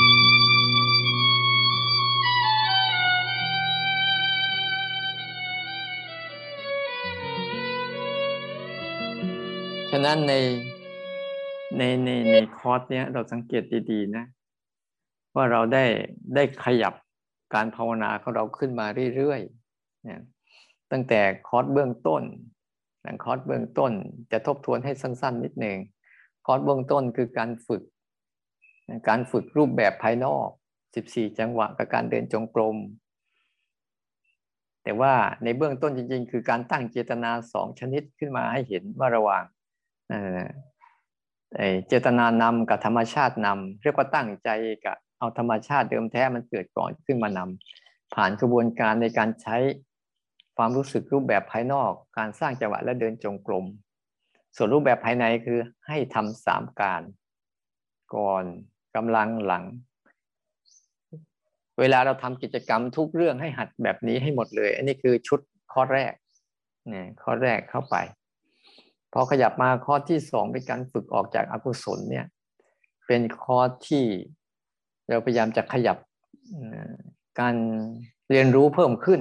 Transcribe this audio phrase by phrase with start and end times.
[0.00, 10.34] ฉะนั้นใน
[11.76, 14.24] ในในในคอร์สเนี้ยเราสังเกตดี ๆ นะ
[15.34, 15.84] ว่าเราได้
[16.34, 16.94] ได้ขยับ
[17.54, 18.86] การภาวนาของเราขึ้นมา
[19.16, 20.20] เรื่อยๆเนี่ย
[20.92, 22.22] ตั้งแต่คอร์สเบื้องต้น
[23.02, 23.92] หลังคอร์สเบื้องต้น
[24.32, 25.78] จะทบทวนให้สั้น ๆ นิดหนึ่ง
[26.46, 27.82] คอร์สเบื้องต้นคือการฝึก
[29.08, 30.48] การฝึกรูปแบบภายนอก
[30.90, 32.76] 14 จังหวะกับการเดินจงกรม
[34.84, 39.44] แต่ว่าในเบื้องต้นจริง ๆ คือการตั้งเจตนาสองชนิดขึ้นมาให้เห็นว่าระหว่าง
[41.88, 44.48] เจตนานำกับธรรมชาตินำเรียกว่าตั้งใจ
[44.84, 49.56] กับเอาธรรมชาติเดิมแท้มันเกิดก่อนขึ้นมานำผ่านกระบวนการในการใช้
[50.56, 53.64] ความรู้สึกรูปแบบภายนอก การสร้างจังหวะและเดินจงกรม
[54.56, 57.02] ส่วนรูปแบบภายในคือให้ทำสามการ
[58.14, 58.44] ก่อน
[58.96, 59.64] กำลังหลัง
[61.80, 65.40] เวลาเราทำกิจกรรมทุกเรื่องให้หัดแบบนี้ให้หมดเลย อันนี้คือชุด
[65.72, 66.12] ข้อแรก
[66.88, 67.96] เนี่ยข้อแรกเข้าไป
[69.12, 72.26] พอขยับมาข้อที่สองเป็นการฝึกออกจากอากุศลเนี่ย
[73.06, 74.04] เป็นข้อที่
[75.08, 75.96] เราพยายามจะขยับ
[77.40, 77.54] การ
[78.30, 79.20] เรียนรู้เพิ่มขึ้น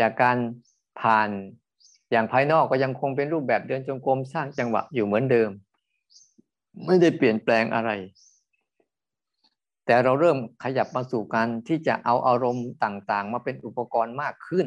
[0.00, 0.36] จากการ
[1.00, 1.28] ผ่าน
[2.10, 5.50] อย่างภายนอกก็ยังคงเป็นรูปแบบเดินจงกรมสร้างจังหวะอยู่เหมือนเดิม
[6.86, 7.90] ไม่ได้เปลี่ยนแปลงอะไร
[9.86, 14.66] แต่เราเริ่มขยับมาสู่การที่จะเอาอารมณ์ต่างๆ มาเป็นอุปกรณ์มากขึ้น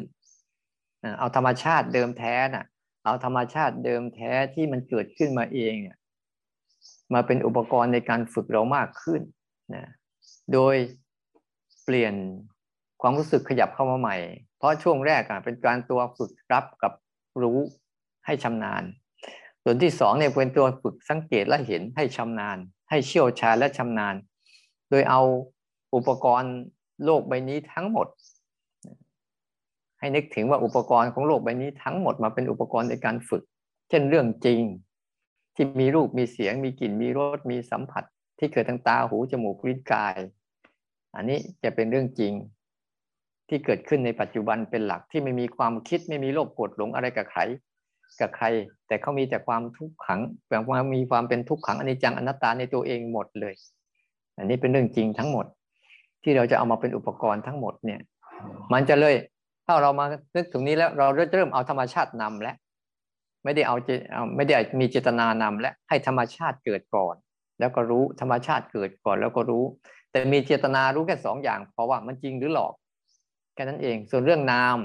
[1.18, 2.66] เอาธรรมชาติเดิมแท้น่ะ
[3.04, 5.74] เอาธรรมชาติเดิมแท้ที่มันเกิดขึ้นมาเอง
[7.14, 9.20] มาเป็นอุปกรณ์ในการฝึกเรามากขึ้น
[9.74, 9.84] นะ
[10.52, 10.76] โดย
[11.84, 12.14] เปลี่ยน
[13.00, 14.16] ความรู้สึกขยับเข้ามาใหม่
[14.58, 16.92] เพราะช่วงแรกอะเป็นการตัวฝึกรับกับ
[17.42, 17.58] รู้
[18.26, 18.82] ให้ชำนาญ
[19.62, 22.58] ส่วนที่สองเนี่ยเป็นตัวฝึกสังเกตและเห็นให้ชำนาญ
[22.90, 24.14] ให้เชี่ยวชาญและชำนาญ
[24.90, 25.22] โดยเอา
[25.94, 26.54] อุปกรณ์
[27.04, 28.08] โลกใบนี้ทั้งหมด
[29.98, 33.42] ให้นึกถึงว่าอุปกรณ์ของโลกใบนี้ทั้งหมดมาเป็นอุปกรณ์ในการฝึก
[33.88, 34.60] เช่นเรื่องจริง
[35.54, 38.04] ที่มีรูปมีเสียง มีกลิ่นมีรสมีสัมผัส
[38.38, 40.16] ที่เกิดทางตาหูจมูกลิ้นกาย
[41.16, 42.32] อันนี้จะเป็นเรื่องจริง
[43.48, 47.40] ที่เกิดขึ้นในปัจจุบันเป็นหลักที่ไม่มีความคิดไม่มีโลภโกรธหลงอะไรกับใคร
[48.20, 48.46] กับใคร
[48.86, 50.20] แต่เขามีแต่ความทุกขัง
[50.50, 53.54] แบบว่ามีความเป็นทุกขังอนิจจังอนัตตาในตัวเองหมดเลย
[54.40, 55.46] อันนี้เป็นเรื่องจริงทั้งหมด
[56.22, 58.00] ที่เราจะเอามาเป็นอุปกรณ์ทั้งหมดเนี่ย
[58.72, 59.14] มันจะเลย
[59.66, 60.04] ถ้าเรามา
[60.36, 62.56] นึกถึงนี้แล้วเราเริ่มเอาธรรมชาตินำแล้ว
[63.44, 63.76] ไม่ได้เอา
[64.36, 67.14] ไม่ได้มีเจตนานำและให้ธรรมชาติเกิดก่อน
[67.60, 69.64] แล้วก็รู้ธรรมชาติเกิดก่อนแล้วก็รู้
[70.10, 72.74] แต่มีเจตนารู้แค่สองอย่างเพราะว่ามันจริงหรือหลอก
[73.54, 74.78] แค่นั้นเอง ส่วนเรื่องนาม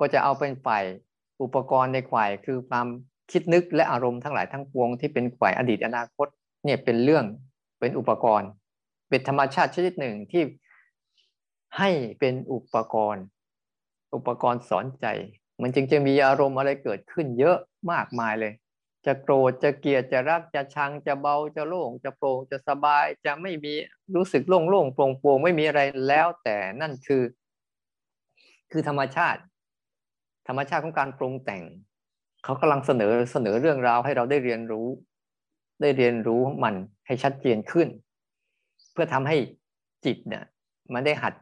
[0.00, 0.84] ก็จะเอาเป็นฝ่าย
[1.42, 2.86] อุปกรณ์ในฝ่ายคือความ
[3.32, 6.26] คิดนึกและอารมณ์ทั้งหลายทั้งปวงที่เป็นฝ่ายอดีตอนาคต
[6.64, 7.24] เนี่ยเป็นเรื่อง
[7.80, 8.50] เป็นอุปกรณ์
[9.08, 10.42] เป็นธรรมชาติชนิดหนึ่งที่
[11.78, 11.90] ให้
[12.20, 13.24] เป็นอุปกรณ์
[14.14, 15.06] อุปกรณ์สอนใจ
[15.62, 17.58] มันจึงจะมีอารมณ์อะไรเกิดขึ้นเยอะ
[17.90, 18.52] มากมายเลย
[19.06, 23.74] จะโกรธจะเกลียดจะรักจะชังจะเบาจะโล่งจะโปร่งจะสบายจะไม่มี
[24.16, 27.22] รู้สึกโล่งโล่งโปร่งโปร่งไม่มีอะไรแล้วแต่นั่นคือ
[28.72, 29.40] คือธรรมชาติ
[30.48, 31.62] ธรรมชาติของการปรุงแต่ง
[32.44, 34.88] เขากำลังเสนอเสนอเรื่องราวให้เราได้เรียนรู้
[35.80, 36.74] ได้เรียนรู้มัน
[37.06, 37.88] ให้ชัดเจนขึ้น
[38.92, 39.36] เพื่อทำให้
[40.04, 40.44] จิตเนี่ย
[40.92, 41.34] มันได้หัด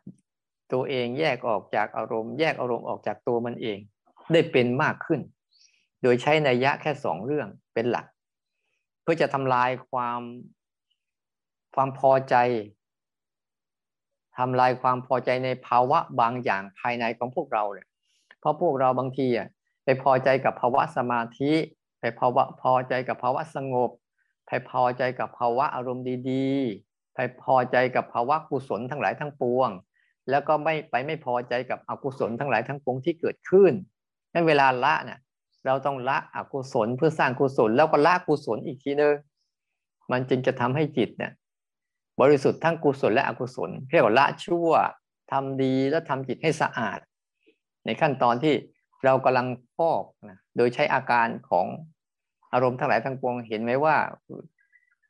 [0.72, 3.78] ตัวเองแยกออกจากอารมณ์ แยกอารมณ์ออกจากตัวมันเอง
[4.32, 5.20] ได้เป็นมากขึ้น
[6.02, 8.06] โดยใช้นัยยะแค่สองเรื่องเป็นหลัก
[9.02, 10.20] เพื่อจะทำลายความ
[11.74, 12.34] ความพอใจ
[14.36, 17.88] ทำลายความพอใจในภาวะบางอย่างภายในของพวกเราเนี่ย
[18.40, 19.48] เพราะพวกเราบางทีอะ
[19.84, 21.52] ไปพอใจกับภาวะสมาธิ
[22.00, 23.90] ไปภาวะพอใจกับภาวะสงบ
[24.46, 29.70] ไปพอใจกับภาวะอารมณ์ดีๆไปพอใจกับภาวะกุศลทั้งหลายทั้งปวง
[30.30, 33.72] แล้วก็ไม่ไปไม่พอใจกับอกุศลทั้งหลายทั้งปวงที่เกิดขึ้น
[34.32, 35.18] นั้นเวลาละเนี่ย
[35.66, 39.14] เราต้องละอกุศลเพื่อสร้างกุศลแล้วก็ละกุศลอีกทีนึง
[40.10, 41.32] มันจึงจะทำให้จิตเนี่ย
[42.20, 44.70] บริสุทธิ์ทั้งกุศลและอกุศลเรียกว่าละชั่ว
[45.32, 46.98] ทำดีแล้วทำจิตให้สะอาด
[47.84, 48.54] ในขั้นตอนที่
[49.04, 49.46] เรากำลัง
[49.76, 51.66] ฟอกนะโดยใช้อาการของ
[52.52, 53.96] อารมณ์ทั้งหลายทั้งปวงเห็นไหมว่า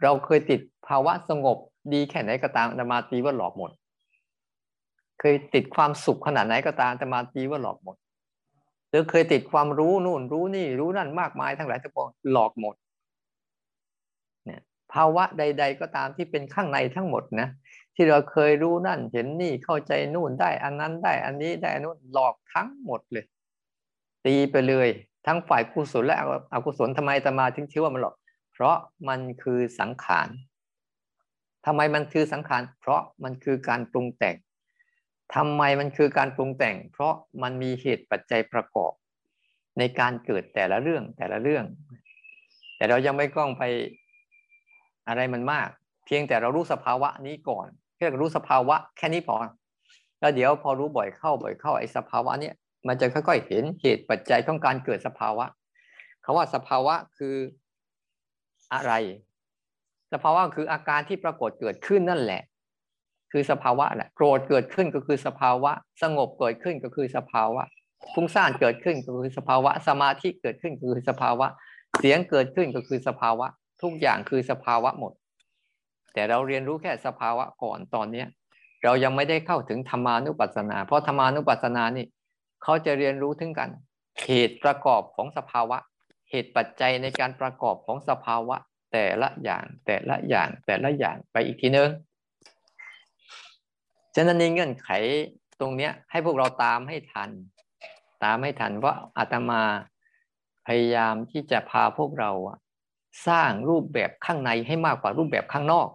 [0.03, 1.59] เราเคยติดภาวะสงบ
[1.93, 3.71] ดีแค่ไหนก็ตามจะมาตีว่าหลอกหมด
[5.21, 7.97] เคยติดความสุขขนาดไหนก็ตามแต่มาตีว่าหลอกหมด
[8.91, 12.75] หรือเคยติดความรู้นู่นรู้นี่รู้นั่นมากมายทั้งหลายทั้งปวงหลอกหมด
[14.44, 14.61] เนี่ย
[14.93, 17.49] ภาวะใด ๆ ก็ตามที่เป็นข้างในทั้งหมดนะ
[17.94, 23.25] ที่เราเคยรู้นั่นเห็นนี่เข้าใจนู่นได้ อันนั้นได้อันนี้ได้อันนู้นหลอกทั้งหมดเลย
[24.27, 24.88] ตีไปเลย
[25.26, 26.17] ทั้งฝ่ายกุศลและ
[26.52, 28.14] อกุศลทำไมตมาถึงชื่อว่ามันหลอก
[28.52, 28.76] เพราะ
[29.08, 30.28] มันคือสังขาร
[31.67, 34.37] ทำไมมันคือสังขาร เพราะมันคือการปรุงแต่ง
[35.34, 38.93] ทำไมมันคือการปรุงแต่ง เพราะมันมีเหตุปัจจัยประกอบ
[39.78, 41.64] ในการเกิดแต่ละเรื่องแต่ละเรื่อง
[42.76, 43.62] แต่เรายังไม่กล้องไป
[45.08, 45.69] อะไรมันมาก
[46.06, 49.37] เพียงแต่เรารู้สภาวะนี้ก่อนแค่รู้สภาวะแค่นี้พอ
[50.20, 52.55] แล้วเดี๋ยวพอรู้บ่อยเข้าบ่อยเข้าไอ้สภาวะเนี้ย
[52.88, 55.47] มันจะค่อยๆเห็นเหตุปัจจัยของการเกิดสภาวะ
[56.25, 57.37] คาว่าสภาวะคือ
[58.73, 58.93] อะไร
[60.12, 62.43] สภาวะคืออาการที่ปรากฏเกิดขึ้นนั่นแหละ
[63.33, 65.73] คือสภาวะแหละโกรธเกิดขึ้นก็คือสภาวะ
[66.03, 67.62] สงบเกิดขึ้นก็คือสภาวะ
[68.15, 71.47] ฟุ้งซ่านเกิดขึ้นก็คือสภาวะ สมาธิเกิดขึ้นก็คือสภาวะ
[71.99, 73.47] เสียงเกิดขึ้นก็คือสภาวะ
[73.83, 75.12] ทุกอย่างคือสภาวะหมด
[76.15, 78.27] แต่เราเรียนรู้แค่สภาวะก่อนตอนเนี้ย
[78.85, 82.06] เรายังไม่ได้เข้าถึงธรรมานุปัสสนา เพราะธรรมานุปัสสนานี่
[82.69, 83.71] เขาจะเรียนรู้ถึงกัน
[84.25, 85.79] เหตุประกอบของสภาวะ
[86.31, 88.57] เหตุปัจจัยในการประกอบของสภาวะ
[88.93, 91.91] แต่ละอย่างแต่ละอย่างแต่ละอย่างไปอีกทีนึง
[94.15, 94.89] ฉะนั้นในเงื่อนไข
[95.61, 97.31] ตรงเนี้ยให้พวกเราตามให้ทัน
[98.25, 99.62] ตามให้ทันว่าอาตมา
[100.67, 102.31] พยายามที่จะพาพวกเรา
[103.29, 105.89] สร้างรูปแบบข้างในให้มากกว่ารูปแบบข้างนอก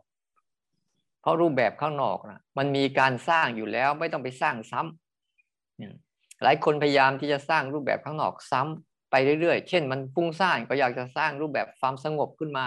[1.21, 6.10] เพราะรูปแบบข้างนอกนะมันมีการสร้างอยู่แล้วไม่ต้องไปสร้างซ้ำ
[6.43, 12.65] หลายคนพยายามที่จะสร้างรูปแบบข้างนอกซ้ำไปเรื่อยๆ เช่น มันฟุ้งซ่านก็อยากจะสร้างรูปแบบความสงบขึ้นมา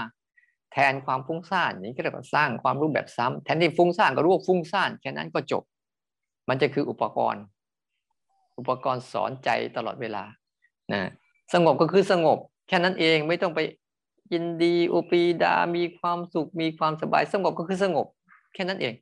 [0.72, 5.62] แทนความฟุ้งซ่านนี้ก็เรียกว่าสร้างความรูปแบบซ้ำแทนที่ฟุ้งซ่านก็รู้ว่าฟุ้งซ่านแค่นั้นก็จบ
[6.48, 7.42] มันจะคืออุปกรณ์
[8.58, 10.24] อุปกรณ์สอนใจตลอดเวลา
[10.92, 11.02] นะ
[11.54, 12.38] สงบก็คือสงบ
[12.68, 13.60] แค่นั้นเองไม่ต้องไป
[14.32, 18.06] ยินดีอุปีดา มีความสุข มีความสบาย สงบก็คือสงบ
[18.54, 18.94] แค่นั้นเอง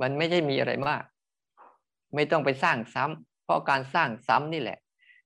[0.00, 1.02] มันไม่ใช่มีอะไรมาก
[2.14, 4.78] ไม่ต้องไปสร้างซ้ำ เพราะการสร้างซ้ำนี่แหละ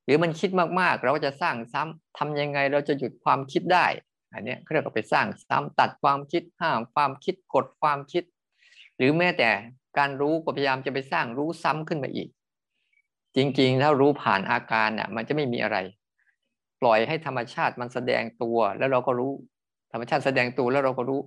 [0.04, 0.50] หรือมันคิด
[0.80, 3.86] มากๆ เราจะสร้างซ้ำทำยังไงเราจะหยุดความคิดได้
[4.32, 8.24] อันนี้เรียกว่าไปสร้างซ้ำตัดความคิดห้ามความคิดกดความคิด
[8.96, 9.50] หรือแม้แต่
[9.98, 12.28] การรู้ก็พยายามจะไปสร้างรู้ซ้ำขึ้นมาอีก
[13.36, 15.76] จริงๆ ถ้ารู้ผ่านอาการน่ะมันจะไม่มีอะไร
[16.80, 19.32] ปล่อยให้ธรรมชาติมันแสดงตัว แล้วเราก็รู้
[19.92, 21.20] ธรรมชาติแสดงตัวแล้วเราก็รู้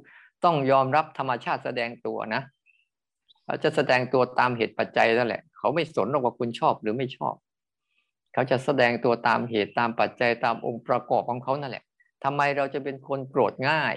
[0.43, 2.41] ต้องยอมรับธรรมชาติแสดงตัวนะ
[3.45, 7.35] เขาจะแสดงตัวตามเหตุปัจจัยนั่นแหละ เขาไม่สนหรอกว่าคุณชอบหรือไม่ชอบ
[8.33, 11.83] เขาจะแสดงตัวตามเหตุตามปัจจัยตามองค์ประกอบของเขานั่นแหละ
[12.23, 13.95] ทำไมเราจะเป็นคนโกรธง่าย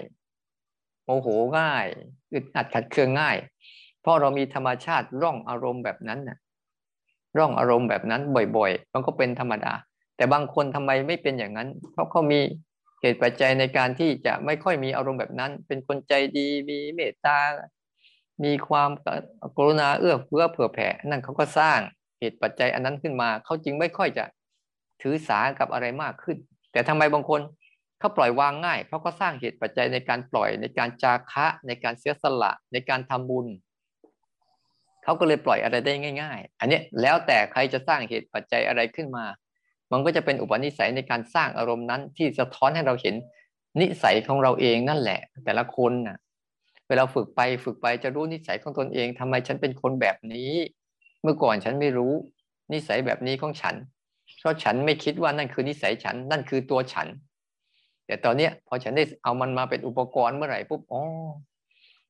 [1.05, 1.27] โมโห
[1.59, 1.85] ง่าย
[2.33, 3.37] อึดอัดขัดเคืองง่าย
[4.01, 6.37] เพราะเรามีธรรมชาติร่องอารมณ์แบบนั้นน่ะ
[7.37, 8.21] ร่องอารมณ์แบบนั้น
[8.57, 9.73] บ่อยๆ มันก็เป็นธรรมดา
[10.17, 12.39] แต่บางคนทำไมไม่เป็นอย่างนั้น เพราะเขามี
[13.01, 17.37] เหตุปัจจัยในการที่จะไม่ค่อยมีอารมณ์แบบนั้น เป็นคนใจดีมีเมตตา
[18.43, 18.89] มีความ
[19.57, 21.79] กรุณาเอื้อเฟื้อเผื่อแผ่นั่นเขาก็สร้าง
[22.19, 24.25] เหตุปัจจัยอันนั้นขึ้นมาเขาจึงไม่ค่อยจะ
[25.01, 26.37] ถือสากับอะไรมากขึ้น
[26.71, 27.41] แต่ทำไมบางคน
[27.99, 33.47] เขาปล่อยวางง่าย เพราะเขาสร้างเหตุปัจจัยในการปล่อยในการจาคะในการเสียสละในการทำบุญ
[35.03, 39.25] เขาก็เลยปล่อยอะไรได้ง่าย ๆ อันนี้แล้วแต่ใครจะสร้างเหตุปัจจัยอะไรขึ้นมา
[39.91, 43.15] มันก็จะเป็นอุปนิสัยในการสร้างอารมณ์นั้นที่สะท้อนให้เราเห็น
[43.79, 46.17] นิสัยของเราเองนั่นแหละ แต่ละคนน่ะ
[46.87, 50.51] เวลาฝึกไปฝึกไปจะรู้นิสัยของตนเองทำไมฉันเป็นคนแบบนี้
[51.21, 52.13] เมื่อก่อนฉันไม่รู้
[52.73, 53.75] นิสัยแบบนี้ของฉัน
[54.39, 57.07] เพราะฉันไม่คิดว่านั่นคือนิสัยฉัน นั่นคือตัวฉัน
[58.05, 61.01] แต่ตอนเนี้ยพอฉันได้เอามันมาเป็นอุปกรณ์เมื่อไหร่ปุ๊บอ๋อ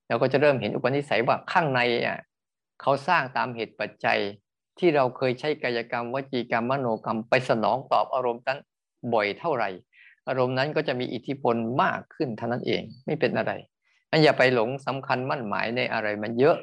[0.07, 2.19] เราก็จะเริ่มเห็นอุปนิสัยว่าข้างในอะ
[2.81, 4.19] เขาสร้างตามเหตุปัจจัย
[4.79, 8.60] ที่เราเคยใช้กายกรรม วจีกรรมมโนกรรมไปสนองตอบอารมณ์นั้น
[9.13, 9.69] บ่อยเท่าไหร่
[10.27, 13.51] อารมณ์นั้นก็จะมีอิทธิพลมากขึ้นเท่านั้นเองไม่เป็นอะไร
[14.23, 16.57] อย่าไปหลงสำคัญมั่นหมายในอะไรมันเยอะ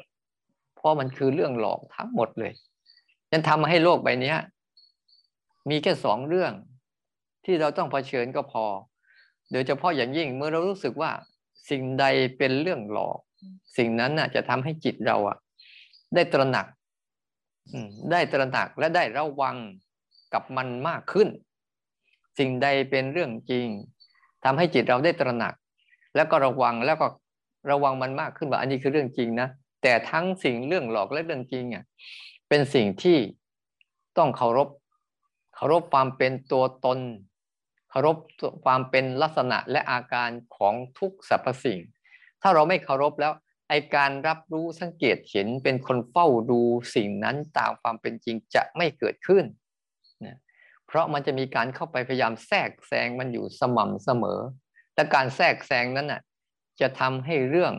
[0.75, 2.53] เพราะมันคือเรื่องหลอกทั้งหมดเลย
[3.31, 4.33] ยันทำให้โลกใบนี้
[5.69, 6.51] มีแค่สองเรื่อง
[7.45, 8.65] ที่เราต้องเผชิญก็พอ
[9.51, 11.11] โดยเฉพาะอย่างยิ่งเมื่อเรารู้สึกว่า
[11.69, 12.05] สิ่งใด
[12.37, 13.17] เป็นเรื่องหลอก
[13.77, 15.37] สิ่งนั้นน่ะ จะทำให้จิตเราอะ
[16.15, 16.67] ได้ตระหนัก
[18.11, 19.55] ได้ตระหนักและได้ระวัง
[20.33, 21.27] กับมันมากขึ้น
[22.39, 23.67] สิ่งใดเป็นเรื่องจริง
[24.43, 25.53] ทำให้จิตเราได้ตระหนัก
[26.15, 27.07] แล้วก็ระวังแล้วก็
[27.71, 29.49] ระวังมันมากขึ้นว่าอันนี้คือเรื่องจริงนะ
[29.83, 31.83] แต่ทั้งสิ่งเรื่องหลอกและเรื่องจริงอะ
[32.49, 33.17] เป็นสิ่งที่
[34.17, 34.69] ต้องเคารพ
[35.55, 36.99] เคารพความเป็นตัวตน
[37.89, 38.17] เคารพ
[38.65, 41.79] ความเป็นลักษณะและอาการของทุกสรรพสิ่ง
[42.41, 43.33] ถ้าเราไม่เคารพแล้ว
[43.69, 46.61] ไอการรับรู้สังเกตเห็นเป็นคนเฝ้าดู
[46.95, 49.43] สิ่งนั้นตามความเป็นจริงจะไม่เกิดขึ้น
[50.25, 50.37] นะ
[50.87, 54.39] เพราะมันจะมีการเข้าไปพยายามแทรกแซงมันอยู่สม่ำเสมอ
[54.95, 56.21] และการแทรกแซงนั้นน่ะ
[56.81, 57.73] จะทำให้เรื่อง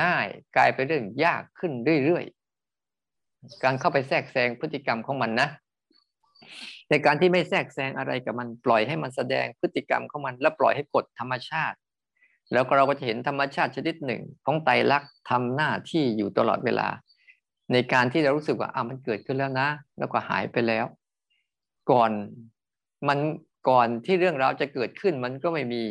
[0.00, 1.72] ง่ายๆ กลายเป็นเรื่องยากขึ้น
[2.04, 5.48] เรื่อยๆ การเข้าไปแทรกแซงพฤติกรรมของมันนะ
[6.90, 11.76] ในการที่ไม่แทรกแซงอะไรกับมันปล่อยให้มันแสดงพฤติกรรมของมัน และปล่อยให้กฎธรรมชาติ
[12.52, 16.88] แล้วเราก็จะเห็นธรรมชาติชนิดหนึ่ง ของไตรลักษณ์ทำหน้าที่อยู่ตลอดเวลา
[17.72, 20.86] ในการที่เรารู้สึกว่าอ่ามันเกิดขึ้นแล้วนะ แล้วก็หายไปแล้ว
[21.90, 22.10] ก่อน
[23.08, 23.18] มัน
[23.68, 25.82] ก่อนที่เรื่องราวจะเกิดขึ้นมันก็ไม่มี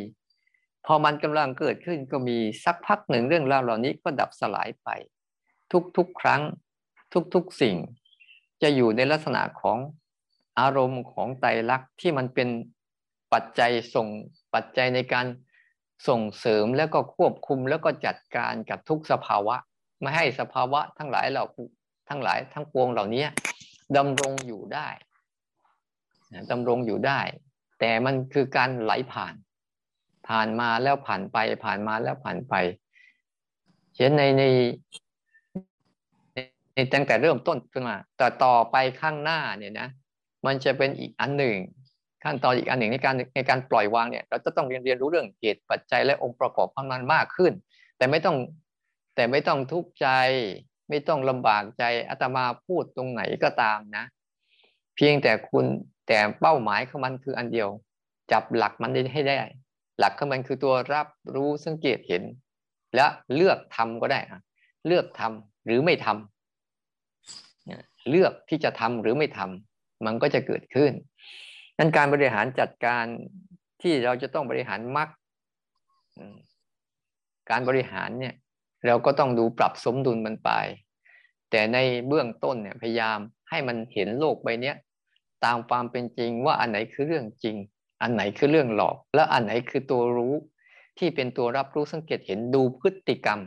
[0.86, 4.88] พอมันกำลังเกิดขึ้นก็มีสักพักหนึ่งเรื่องราวเหล่านี้ก็ดับสลายไป
[5.96, 6.42] ทุกๆครั้ง
[7.34, 7.76] ทุกๆสิ่ง
[8.62, 9.78] จะอยู่ในลักษณะของ
[10.60, 12.48] อารมณ์ของไตรลักษณ์ที่มันเป็น
[13.32, 14.08] ปัจจัยส่ง
[14.54, 15.26] ปัจจัยในการ
[16.08, 19.56] ส่งเสริมแล้วก็ควบคุมแล้วก็จัดการกับทุกสภาวะ
[20.00, 21.44] ไม่ให้สภาวะทั้งหลายเหล่า
[22.08, 23.24] ทั้งหลายทั้งปวงเหล่านี้
[23.96, 24.88] ดำรงอยู่ได้
[26.50, 27.20] ดำรงอยู่ได้
[27.80, 29.34] แต่มันคือการไหลผ่าน
[30.28, 32.54] ผ่านมาแล้วผ่านไป ผ่านมาแล้วผ่านไป
[33.94, 34.42] เช่นในใน
[36.74, 39.88] ในตั้งแต่เริ่มต้นขึ้นมาแต่ต่อไปข้างหน้าเนี่ยนะ
[40.46, 41.56] มันจะเป็นอีกอันหนึ่ง
[42.24, 47.52] ขั้นตอนอีกอันหนึ่งในการในการปล่อยวางเนี่ย เราจะต้องเรียนเรียนรู้เรื่องเหตุปัจจัยและองค์ประกอบของมันมากขึ้น
[47.96, 48.36] แต่ไม่ต้อง
[49.16, 50.08] แต่ไม่ต้องทุกข์ใจ
[50.88, 54.04] ไม่ต้องลำบากใจอาตมาพูดตรงไหนก็ตามนะ
[54.96, 55.64] เพียงแต่คุณ
[56.08, 57.68] แต่เป้าหมายของมันคืออันเดียว
[58.32, 59.36] จับหลักมันได้ให้ได้
[59.98, 62.22] หลักของมันคือตัวรับรู้สังเกตเห็น
[62.94, 64.20] และเลือกทำก็ได้
[64.86, 70.92] เลือกทำหรือไม่ทำเลือกที่จะทำหรือไม่ทำมันก็จะเกิดขึ้น
[71.78, 73.04] นั้นการบริหารจัดการ
[73.82, 75.08] ที่เราจะต้องบริหารมัก
[77.50, 78.34] การบริหารเนี่ย
[78.86, 80.50] เราก็ต้องดูปรับสมดุลมันไป
[81.50, 83.18] แต่ในเบื้องต้นเนี่ยพยายาม
[83.50, 84.72] ให้มันเห็นโลกใบนี้
[85.44, 87.56] ตามความเป็นจริงว่าอันไหนคือเรื่องจริง
[88.02, 90.34] อันไหนคือเรื่องหลอก แล้วอันไหนคือตัวรู้
[90.98, 93.40] ที่เป็นตัวรับรู้สังเกตเห็นดูพฤติกรรม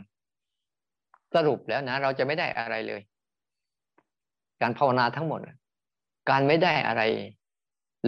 [1.34, 3.00] สรุปแล้วนะ เราจะไม่ได้อะไรเลย
[4.60, 5.40] การภาวนาทั้งหมด
[6.30, 7.02] การไม่ได้อะไร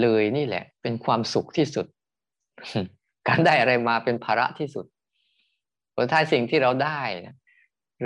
[0.03, 1.87] เลยนี่แหละ เป็นความสุขที่สุด
[3.29, 4.87] การได้อะไรมาเป็นภาระที่สุด
[5.95, 7.37] ผลท้ายสิ่งที่เราได้นะ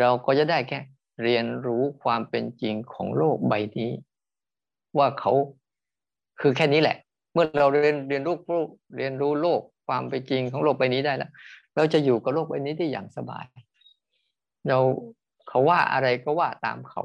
[0.00, 0.78] เราก็จะได้แค่
[1.22, 3.90] เรียนรู้ความเป็นจริงของโลกใบนี้
[4.98, 5.32] ว่าเขา
[6.40, 6.96] คือแค่นี้แหละ
[7.32, 8.36] เมื่อเราเรียนเรียนรู้
[8.96, 11.30] เรียนรู้โลกความเป็นจริงของโลกใบนี้ได้แล้ว
[11.76, 13.46] เราจะอยู่กับโลกใบนี้ได้อย่างสบาย
[14.68, 14.78] เรา
[15.48, 17.02] เขาว่าอะไรก็ว่าตามเขา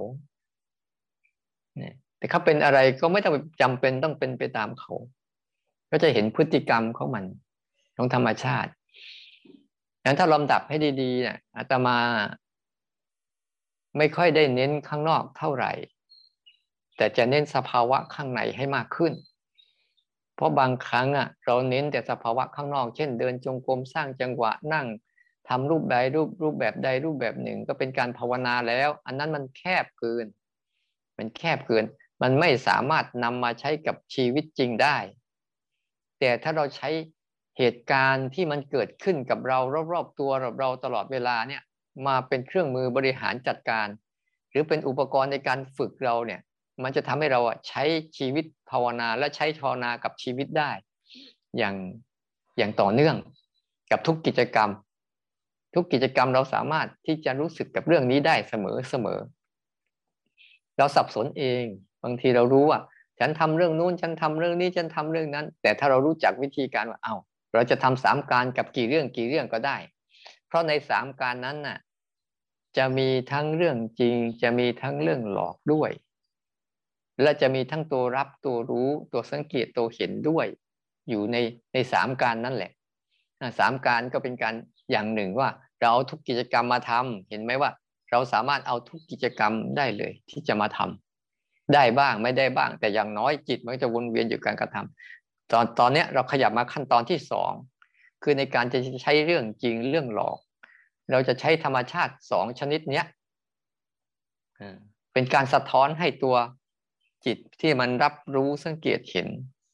[1.77, 4.93] เนี่ยแต่เขาเป็นอะไรก็ไม่ต้องจำเป็นต้องเป็นไปตามเขา
[5.91, 7.25] ก็จะเห็นพฤติกรรมของมัน
[7.96, 8.72] ของธรรมชาติ
[10.03, 11.98] งั้นถ้าลำดับให้ดีๆเนี่ยอาตมา
[13.98, 15.72] ไม่ค่อยได้เน้นข้างนอกเท่าไหร่
[16.98, 19.13] แต่จะเน้นสภาวะข้างในให้มากขึ้น
[20.38, 24.88] เพราะบางครั้งอะเราเน้นแต่สภาวะข้างนอก เช่น เดินจงกรมสร้างจังหวะนั่ง
[25.50, 30.25] ทำรูปใดรูปรูปแบบใดรูปแบบหนึ่ง ก็เป็นการภาวนาแล้ว อันนั้นมันแคบเกิน
[31.17, 31.86] มันแคบเกิน
[32.22, 34.98] มันไม่สามารถนำมาใช้กับชีวิตจริงได้
[36.20, 36.89] แต่ถ้าเราใช้
[37.58, 39.60] เหตุการณ์ที่มันเกิดขึ้นกับเรา
[39.94, 41.62] รอบๆตัวเราตลอดเวลาเนี่ย
[42.08, 43.88] มาเป็นเครื่องมือบริหารจัดการ
[44.50, 46.41] หรือเป็นอุปกรณ์ในการฝึกเราเนี่ย
[46.84, 47.84] มันจะทำให้เราใช้
[48.17, 50.72] ชีวิตภาวนาและใช้ภาวนากับชีวิตได้
[51.57, 51.75] อย่าง
[52.57, 53.15] อย่างต่อเนื่อง
[53.91, 54.69] กับทุกกิจกรรม
[55.75, 59.19] ทุกกิจกรรมเราสามารถที่จะรู้สึกกับเรื่องนี้ได้เสมอเสมอ
[60.77, 61.63] เราสับสนเอง
[62.03, 62.79] บางทีเรารู้ว่า
[63.19, 67.15] ฉันทำเรื่องนู้นฉันทำเรื่องนี้ฉันทำเรื่องนั้น แต่ถ้าเรารู้จักวิธีการว่าเอา้า
[67.53, 69.77] เราจะทำสามการกับกี่เรื่องกี่เรื่องก็ได้
[70.48, 71.77] เพราะในสามการนั้นน่ะ
[72.77, 75.91] จะมีทั้งเรื่องจริง จะมีทั้งเรื่องหลอกด้วย
[77.22, 80.46] และจะมีทั้งตัวรับตัวรู้ตัวสังเกตตัวเห็นด้วย
[81.10, 81.38] อยู่ใน
[81.74, 82.72] ในสามการนั่นแหละ
[83.60, 84.54] สามการก็เป็นการ
[84.92, 87.72] อย่างหนึ่งว่า เราเอาทุกกิจกรรมมาทำเห็นไหมว่า
[88.12, 97.52] เราสามารถเอาทุกกิจกรรมได้เลยที่จะมาทำได้บ้างไม่ได้บ้าง แต่อย่างน้อยจิตมันจะวนเวียนอยู่การกระทำตอนตอนนี้เราขยับมาขั้นตอนที่สอง
[98.24, 100.38] คือในการจะใช้เรื่องจริงเรื่องหลอก
[101.12, 103.06] เราจะใช้ธรรมชาติสองชนิดเนี้ย
[105.14, 106.36] เป็นการสะท้อนให้ตัว
[107.26, 109.28] จิตที่มันรับรู้สังเกตเห็น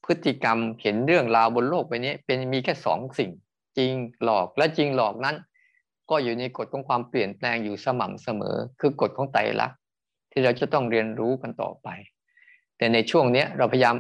[0.06, 3.32] พฤติกรรมเห็นเรื่องราวบนโลกไปนี้เป็นมีแค่สองสิ่ง
[3.78, 3.92] จริง
[4.24, 5.36] หลอกและจริงหลอกนั้น
[6.10, 9.80] ก็อยู่ในกฎของความเปลี่ยนแปลงอยู่สม่ำเสมอ คือกฎของไตรลักษณ์
[10.32, 11.88] ที่เราจะต้องเรียนรู้กันต่อไป
[12.78, 13.96] แต่ในช่วงนี้เราพยายาม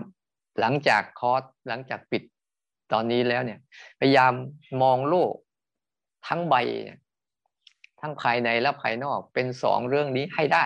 [0.59, 2.23] หลังจากคอร์สหลังจากปิด
[2.91, 3.59] ตอนนี้แล้วเนี่ย
[3.99, 4.33] พยายาม
[4.81, 5.33] มองโลก
[6.27, 6.55] ทั้งใบ
[8.01, 10.65] ทั้งภายในและภายนอกเป็นสองเรื่องนี้ให้ได้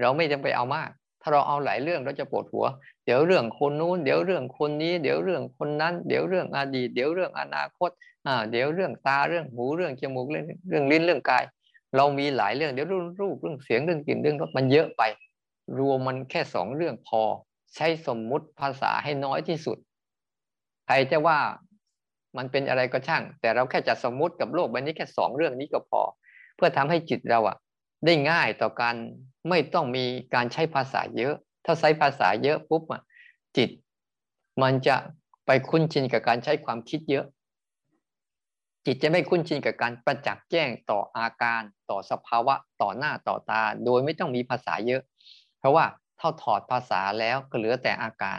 [0.00, 0.90] เราไม่จำไปเอามาก
[1.22, 2.66] ถ้าเราเอาหลายเรื่องเราจะปวดหัว
[3.04, 7.90] เดี๋ยวเรื่องคนนู้น เดี๋ยวเรื่องคนนี้ เดี๋ยวเรื่องคนนั้น เดี๋ยวเรื่องอดีต เดี๋ยวเรื่องอนาคต
[8.26, 11.44] อ่า เดี๋ยวเรื่องตาเรื่องหูเรื่องจมูกเรื่องเรื่องลิ้นเรื่องกาย
[11.96, 15.02] เรามีหลายเรื่อง เดี๋ยวรูปรูปเรื่องเสียงเรื่องกลิ่นเรื่องรสมันเยอะไป
[15.78, 17.22] รวมมันแค่สองเรื่องพอ
[17.76, 19.78] ใช้สมมุติภาษาให้น้อยที่สุด
[20.86, 21.38] ใครจะว่า
[22.36, 26.02] มันเป็นอะไรก็ช่าง แต่เราแค่จะสมมุติกับโลกใบนี้แค่สองเรื่องนี้ก็พอ
[26.56, 27.56] เพื่อทำให้จิตเราอะ
[28.04, 28.96] ได้ง่ายต่อการ
[29.48, 31.34] ไม่ต้องมีการใช้ภาษาเยอะ
[31.64, 33.02] ถ้าใช้ภาษาเยอะปุ๊บอะ
[33.56, 33.70] จิต
[34.62, 34.96] มันจะ
[35.46, 37.24] ไปคุ้นชินกับการใช้ความคิดเยอะ
[38.86, 45.02] จิตจะไม่คุ้นชินกับการประจักษ์แจ้งต่ออาการต่อสภาวะต่อหน้าต่อตา โดยไม่ต้องมีภาษาเยอะ
[45.58, 45.84] เพราะว่า
[46.18, 48.38] เท่าถอดภาษาแล้วก็เหลือแต่อาการ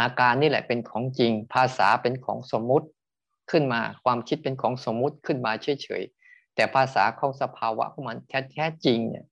[0.00, 2.86] อาการนี่แหละเป็นของจริง ภาษาเป็นของสมมุติ
[3.50, 8.18] ขึ้นมาความคิดเป็นของสมมุติขึ้นมาเฉยๆแต่ภาษาของสภาวะของมัน
[8.52, 9.26] แท้จริงเนี่ย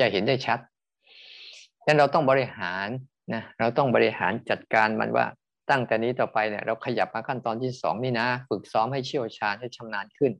[0.00, 2.88] จะเห็นได้ชัดดังนั้นเราต้องบริหาร
[3.34, 5.26] นะเราต้องบริหารจัดการมันว่า
[5.70, 10.32] ตั้งแต่นี้ต่อไปเนี่ยเราขยับมาขั้นตอนที่สองนี่นะ ฝึกซ้อมให้เชี่ยวชาญให้ชำนาญขึ้น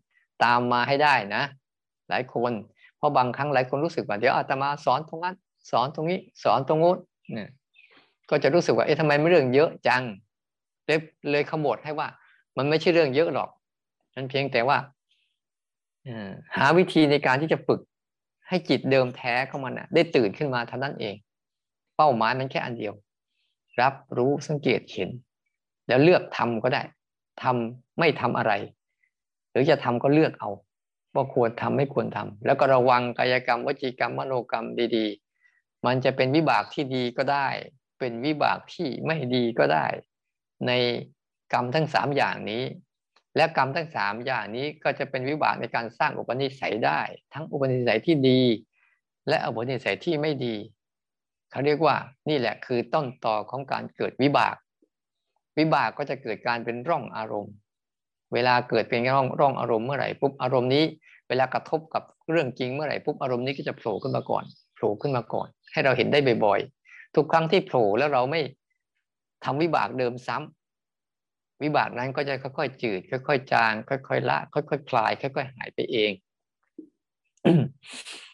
[0.45, 1.43] ตามมาให้ได้นะ
[2.09, 2.53] หลายคน
[2.97, 5.37] เพราะบางครั้งหลายคนรู้สึกว่าเดี๋ยวอาตมาสอนตรงนั้น
[5.71, 6.97] สอนตรงนี้สอนตรงนู้น
[7.35, 7.49] เนี่ย
[8.31, 10.03] ก็จะรู้สึกว่าเอ๊ะทำไมไม่เรื่องเยอะจัง
[10.87, 10.99] เลย
[11.31, 12.09] เลยขมวดให้ว่า
[12.57, 13.49] มันไม่ใช่เรื่องเยอะหรอก
[14.15, 14.79] มันเพียงแต่ว่า
[16.57, 17.81] หาวิธีในการที่จะฝึก
[18.51, 21.17] ให้จิตเดิมแท้ของมันได้ตื่นขึ้นมาเท่านั้นเอง
[21.97, 22.95] เป้าหมายมันแค่อันเดียว
[23.81, 25.11] รับรู้สังเกตเห็น
[25.89, 26.83] แล้วเลือกทำก็ได้
[27.43, 28.53] ทำไม่ทำอะไร
[29.51, 30.51] หรือจะทำก็เลือกเอา
[31.15, 34.67] ว่าควรทำไม่ควรทำแล้วก็ระวังกายกรรมวจีกรรมมโนกรรม
[34.97, 37.49] ดีๆ มันจะเป็นวิบากที่ดีก็ได้
[37.99, 39.87] เป็นวิบากที่ไม่ดีก็ได้
[40.67, 40.73] ใน
[41.53, 42.63] กรรมทั้งสามอย่างนี้
[43.41, 47.01] และกรรมทั้งสามอย่างนี้ก็จะเป็นวิบากในการสร้างอุปนิสัยได้
[47.35, 48.41] ทั้งอุปนิสัยที่ดี
[49.29, 50.57] และอุปนิสัยที่ไม่ดี
[51.51, 51.97] เขาเรียกว่า
[52.29, 54.57] นี่แหละคือต้นต่อของการเกิดวิบาก
[55.59, 57.55] วิบากก็จะเกิดการเป็นร่องอารมณ์
[58.35, 60.85] เวลาเกิดเป็นร่องร่องอารมณ์เมื่อไหร่ปุ๊บอารมณ์นี้
[61.29, 64.45] เวลากระทบกับเรื่องจริงเมื่อไหร่ปุ๊บอารมณ์นี้ก็จะโผล่ขึ้นมาก่อน
[64.75, 68.41] โผล่ขึ้นมาก่อน ให้เราเห็นได้บ่อยๆทุกครั้งที่โผล่แล้วเราไม่
[69.45, 70.60] ทำวิบากเดิมซ้ำ
[71.63, 76.13] วิบากนั้นก็จะค่อยๆจืด ค่อยๆจาง ค่อยๆละ ค่อยๆคลาย ค่อยๆหายไปเอง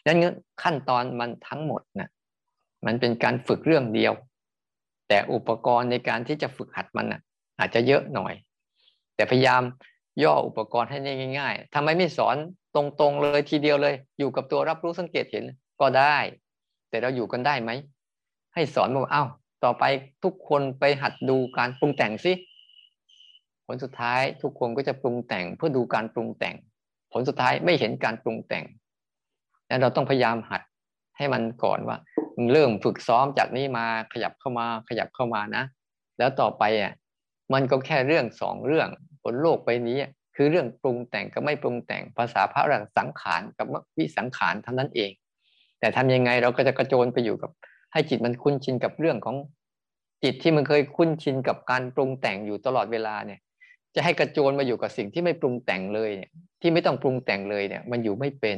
[0.05, 2.09] ดังนั้นขั้นตอนมันทั้งหมดนะ
[2.85, 4.13] มันเป็นการฝึกเรื่องเดียว
[5.07, 7.21] แต่อุปกรณ์ในการที่จะฝึกหัดมันอะ
[7.59, 8.33] อาจจะเยอะหน่อย
[9.15, 9.61] แต่พยายาม
[10.23, 10.97] ย่ออุปกรณ์ให้
[11.39, 12.35] ง่ายๆทำไมไม่สอน
[12.75, 15.45] ตรงๆเลยทีเดียวเลย อยู่กับตัวรับรู้สังเกตเห็น
[15.81, 16.17] ก็ได้
[16.89, 17.71] แต่เราอยู่กันได้ไหม
[18.53, 19.27] ให้สอนว่าอ้าว
[19.63, 19.83] ต่อไป
[20.23, 22.33] ทุกคนไปหัดดูการปรุงแต่งสิ
[23.67, 26.55] ผลสุดท้ายทุกคนก็จะปรุงแต่งเพื่อดูการปรุงแต่ง
[27.13, 28.63] ผลสุดท้ายไม่เห็นการปรุงแต่ง
[29.69, 30.61] นั้นเราต้องพยายามหัด
[31.17, 31.97] ให้มันก่อนว่า
[32.53, 35.63] เริ่มฝึกซ้อมจากนี้มาขยับเข้ามาขยับเข้ามานะ
[36.17, 36.93] แล้วต่อไปอะ
[37.53, 38.89] มันก็แค่เรื่องสองเรื่อง
[39.23, 39.97] บนโลกใบนี้
[40.35, 45.11] คือเรื่องปรุงแต่งกับไม่ปรุงแต่งภาษาพระรังสังขารกับวิสังขารท่านั้นเอง
[45.79, 47.51] แต่ทำยังไงเราก็จะกระโจนไปอยู่กับ
[47.91, 49.35] ให้จิตมันคุ้นชินกับเรื่องของ
[50.23, 53.39] จิตที่มันเคยคุ้นชินกับการปรุงแต่งอยู่ตลอดเวลาเนี่ย
[53.95, 58.57] จะให้กระโจนมาอยู่กับสิ่งที่ไม่ปรุงแต่งเลยเนี่ยที่ไม่ต้องปรุงแต่งเลยเนี่ย มันอยู่ไม่เป็น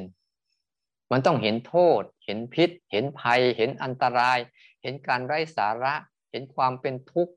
[1.11, 4.37] มันต้องเห็นโทษ เห็นพิษ เห็นภัย เห็นอันตราย
[4.81, 5.93] เห็นการไร้สาระ
[6.31, 7.33] เห็นความเป็นทุกข์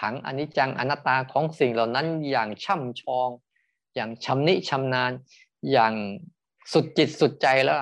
[0.00, 3.28] ขังอนิจจังอนัตตาของสิ่งเหล่านั้นอย่างช่ำชอง
[3.94, 5.12] อย่างชำนิชำนาญ
[5.72, 5.94] อย่าง
[6.72, 7.78] สุดจิตสุดใจแล้ว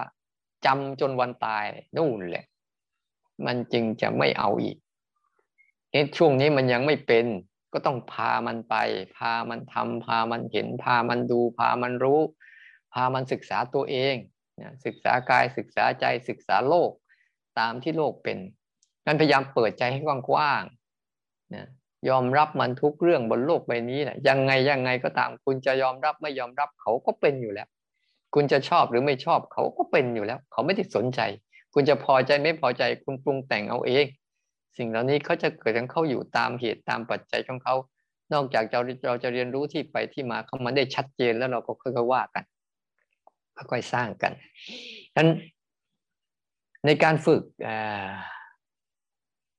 [0.67, 1.65] จำจนวันตาย
[1.97, 2.47] นู่นแหละ
[3.47, 4.77] มันจึงจะไม่เอาอีก
[5.91, 7.27] เอ๊ช่วงนี้มันยังไม่เป็น
[7.73, 8.77] ก็ต้องพามันไป
[9.17, 12.21] พามันทำพามันเห็น พามันดู พามันรู้
[12.93, 14.15] พามันศึกษาตัวเอง
[14.85, 16.91] ศึกษากายศึกษาใจศึกษาโลก
[17.59, 18.39] ตามที่โลกเป็น
[19.07, 21.69] นั้นพยายามเปิดใจให้กว้างๆนะ
[22.09, 27.69] ยอมรับมันทุกเรื่องบนโลกใบนี้นะยังไงยังไงก็ตาม คุณจะยอมรับไม่ยอมรับเขาก็เป็นอยู่แล้ว
[28.35, 31.21] คุณจะชอบหรือไม่ชอบเขาก็เป็นอยู่แล้ว เขาไม่ได้สนใจ
[31.75, 34.05] คุณจะพอใจไม่พอใจคุณปรุงแต่งเอาเอง
[34.79, 37.75] สิ่งเหล่านี้เขาจะเกิดของเขาอยู่ตามเหตุตามปัจจัยของเขา
[38.33, 42.45] นอกจากเราเราจะเรียนรู้ที่ไปที่มาเขามันได้ชัดเจนแล้วเราก็ค่อยๆว่ากัน
[43.57, 44.33] ค่อยๆสร้างกัน
[45.17, 45.29] นั้น
[46.87, 47.43] ในการฝึก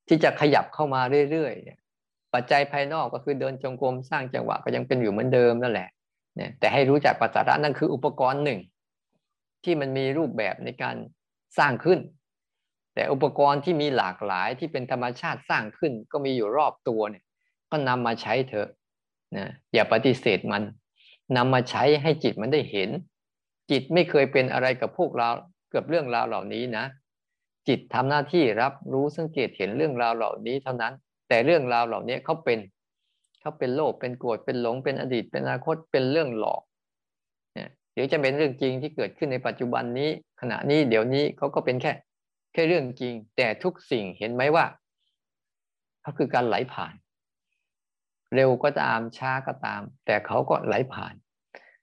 [0.08, 5.88] ที่จะขยับเข้ามาเรื่อยๆปัจจัยภายนอกก็คือเดินจงกรมสร้างจังหวะก็ยังเป็นอยู่เหมือนเดิมนั่นแหละ
[6.36, 8.60] เนี่ยแต่ให้รู้จักปัสสาวะนั่นคืออุปกรณ์หนึ่ง
[9.64, 10.96] ที่มันมีรูปแบบในการ
[11.58, 11.98] สร้างขึ้น
[12.94, 17.24] แต่อุปกรณ์ที่มีหลากหลายที่เป็นธรรมชาติสร้างขึ้น ก็มีอยู่รอบตัวเนี่ย
[17.70, 18.68] ก็นำมาใช้เถอะ
[19.36, 20.62] นะอย่าปฏิเสธมัน
[21.36, 22.88] นำมาใช้ให้จิตมันได้เห็น
[23.70, 25.28] จิตไม่เคยเป็นอะไรกับพวกเรา
[25.70, 26.84] เกือบเรื่องราวเหล่านี้นะ
[27.68, 30.92] จิตทำหน้าที่รับรู้สังเกตเห็นเรื่องราวเหล่านี้เท่านั้น
[31.28, 32.58] แต่เรื่องราวเหล่านี้เขาเป็น
[33.40, 36.62] เขาเป็นโลภเป็นโกรธเป็นหลงเป็นอดีต เป็นอนาคตเป็นเรื่องหลอก
[37.54, 41.92] เนี่ยเดี๋ยวจะเป็นเรื่องจริงที่เกิดขึ้นในปัจจุบันนี้ ขณะนี้เดี๋ยวนี้เขาก็เป็นแค่
[42.52, 44.64] แค่เรื่องจริง แต่ทุกสิ่งเห็นไหมว่า
[46.02, 46.94] เขาคือการไหลผ่าน
[48.34, 51.14] เร็วก็ตามช้าก็ตาม แต่เขาก็ไหลผ่าน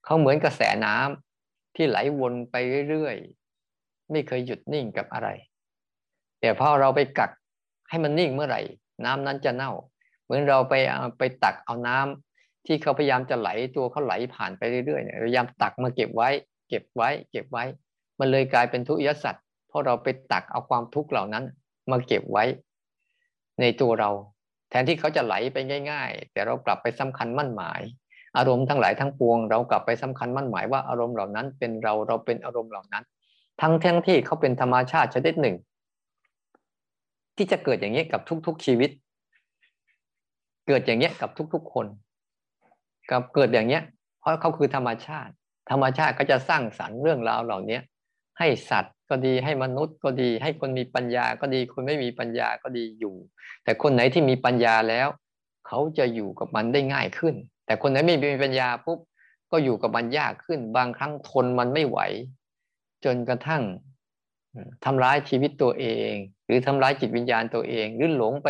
[0.06, 2.56] เขาเหมือนกระแสน้ำที่ไหลวนไป
[2.90, 5.30] เรื่อยๆไม่เคยหยุดนิ่งกับอะไร
[6.42, 7.32] แต่พอเราไปกัก
[7.90, 8.62] ให้มันนิ่งเมื่อไหร่
[9.06, 9.72] น้ำนั้นจะเน่า
[10.24, 10.74] เหมือนเราไป
[11.20, 16.30] ไปตักเอาน้ำที่เขาพยายามจะไหลตัวเขาไหลผ่านไปเรื่อยๆเนี่ยพยายามตักมาเก็บไว้
[16.70, 17.64] เก็บไว้ เก็บไว้
[18.20, 21.44] มันเลยกลายเป็นทุกยสัตว์ เพราะเราไปตักเอาความทุกข์เหล่านั้น
[21.92, 22.44] มาเก็บไว้
[23.62, 24.10] ในตัวเรา
[24.70, 25.58] แทนที่เขาจะไหลไป
[25.92, 27.82] ง่าย ๆ แต่เรากลับไปสำคัญมั่นหมาย
[28.38, 33.04] อารมณ์ทั้งหลายทั้งปวง เรากลับไปสำคัญมั่นหมายว่าอารมณ์เหล่านั้นเป็นเราเราเป็นอารมณ์เหล่านั้น
[33.62, 35.56] ทั้งทั้งที่เขาเป็นธรรมชาติชนิดหนึ่ง
[37.38, 38.90] ที่จะเกิดอย่างนี้กับทุก ๆชีวิต
[40.68, 41.86] เกิดอย่างเงี้กับทุก ๆ คน
[43.12, 43.84] กับเกิดอย่างเงี้ย
[44.20, 45.34] เพราะเขาคือธรรมชาติ
[45.72, 47.80] ธรรมชาติก็จะสร้างสรรค์เรื่องราวเหล่านี้
[48.40, 53.16] ให้สัตว์ ก็ดีให้มนุษย์ก็ดี ให้คนมีปัญญาก็ดี คนไม่มีปัญญาก็ดีอยู่
[53.64, 55.08] แต่คนไหนที่มีปัญญาแล้ว
[55.68, 59.00] เขาจะอยู่กับมันได้ง่ายขึ้น แต่คนไหนไม่มีปัญญาปุ๊บ
[59.52, 62.00] ก็อยู่กับมันยากขึ้น บางครั้งทนมันไม่ไหว
[63.06, 63.64] จนกระทั่ง
[64.86, 66.14] ทำร้ายชีวิตตัวเอง
[66.46, 68.50] หรือทำร้ายจิตวิญญาณตัวเอง หรือหลงไป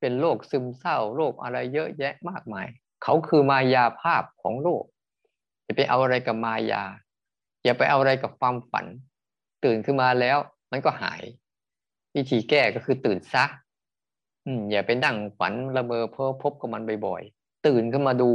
[0.00, 2.66] เป็นโรคซึมเศร้าโรคอะไรเยอะแยะมากมาย
[3.02, 4.84] เขาคือมายาภาพของโลก
[5.66, 6.82] จะไปเอาอะไรกับมายา
[7.64, 8.86] อย่าไปเอาอะไรกับความฝัน
[9.64, 10.38] ตื่นขึ้นมาแล้ว
[10.72, 11.22] มันก็หาย
[12.16, 13.50] วิธีแก้ก็คือตื่นซัก
[14.44, 18.30] อืมอย่าไปนั่งฝันละเมอเพ้อพบกับมันบ่อยๆตื่นขึ้นมาดู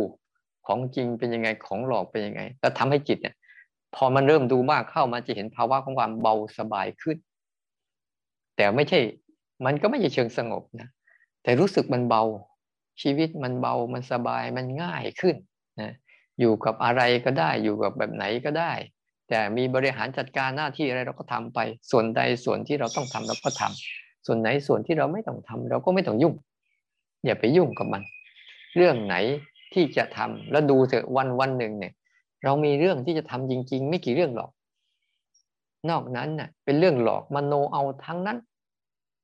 [0.68, 3.36] ของจริงเป็นยังไงของหลอกเป็นยังไงแล้วทำให้จิตเนี่ย
[3.96, 7.18] พอมันเริ่มดูมากเข้ามันจะเห็นภาวะของความเบาสบายขึ้น
[8.56, 9.00] แต่ไม่ใช่
[9.66, 10.90] มันก็ไม่ใช่เชิงสงบนะ
[11.44, 12.24] แต่รู้สึกมันเบา
[13.02, 15.36] ชีวิตมันเบามันสบายมันง่ายขึ้น
[15.82, 15.94] นะ
[16.40, 18.74] อยู่กับอะไรก็ได้อยู่กับแบบไหนก็ได้
[19.30, 21.60] แต่มีบริหารจัดการหน้าที่อะไรเราก็ทำไป
[21.92, 26.34] ส่วนใดส่วนที่เราต้องทำเราก็ทำส่วนไหนส่วนที่เราไม่ต้องทำเราก็ไม่ต้องยุ่ง
[27.26, 28.02] อย่าไปยุ่งกับมัน
[28.76, 29.16] เรื่องไหน
[29.74, 31.94] ที่จะทำแล้วดูเถอะวันวันหนึ่งเนี่ย
[32.44, 34.50] เรามีเรื่องที่จะทำจริง ๆ ไม่กี่เรื่องหรอก
[35.90, 38.38] นอกนั้นน่ะเป็นเรื่องหลอกมโนเอาทั้งนั้น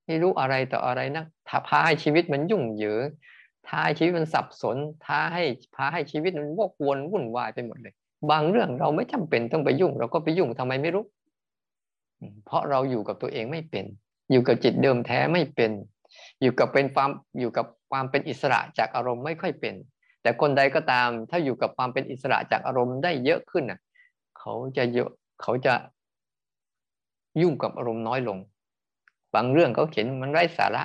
[0.06, 1.26] ไม่รู้อะไรต่ออะไรนะ
[1.68, 3.04] พาให้ชีวิตมันยุ่งเหยิง
[3.68, 5.44] พาให้ชีวิตมันสับสนพาให้
[5.76, 7.94] พาให้ชีวิตมันวกวนวุ่นวายไปหมดเลย
[8.32, 11.06] บางเรื่องเราไม่จำเป็นต้องไปยุ่ง เราก็ไปยุ่งทำไมไม่รู้
[12.46, 13.86] เพราะเราอยู่กับตัวเองไม่เป็น
[14.32, 15.72] อยู่กับจิตเดิมแท้ไม่เป็น
[16.42, 17.10] อยู่กับเป็นความ
[17.40, 19.76] อยู่กับความเป็นอิสระจากอารมณ์ไม่ค่อยเป็น
[20.22, 23.80] แต่คนใดก็ตาม ถ้าอยู่กับความเป็นอิสระจากอารมณ์ได้เยอะขึ้นน่ะ
[24.40, 25.10] เขาจะเยอะ
[25.42, 25.74] เขาจะ
[27.42, 28.38] ยุ่งกับอารมณ์น้อยลง
[29.36, 30.84] บางเรื่องเขาเขียนมันไร้สาระ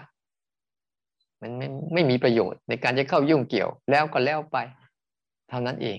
[1.40, 4.56] มันไม่ไม่มีประโยชน์ในการจะเข้ายุ่งเกี่ยวแล้วก็แล้วไป
[5.48, 5.98] เท่านั้นเอง